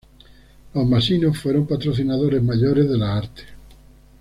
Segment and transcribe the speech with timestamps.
[0.73, 3.45] Los Massimo fueron patrocinadores mayores de las artes.